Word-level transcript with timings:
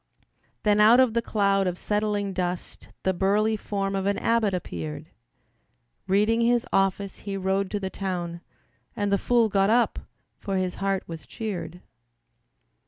Then 0.63 0.79
out 0.79 0.99
of 0.99 1.13
the 1.13 1.21
cloud 1.21 1.67
of 1.67 1.77
settling 1.77 2.33
dust 2.33 2.87
The 3.03 3.13
burly 3.13 3.55
form 3.55 3.93
of 3.95 4.07
an 4.07 4.17
abbot 4.17 4.51
appeared, 4.51 5.11
Reading 6.07 6.41
his 6.41 6.65
office 6.73 7.19
he 7.19 7.37
rode 7.37 7.69
to 7.69 7.79
the 7.79 7.91
town. 7.91 8.41
And 8.95 9.13
the 9.13 9.19
fool 9.19 9.47
got 9.47 9.69
up, 9.69 9.99
for 10.39 10.57
his 10.57 10.73
heart 10.81 11.03
was 11.05 11.27
cheered. 11.27 11.81